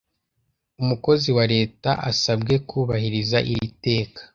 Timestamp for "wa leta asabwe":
1.37-2.53